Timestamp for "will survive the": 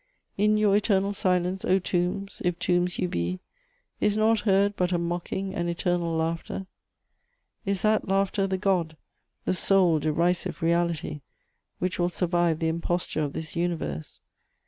11.99-12.67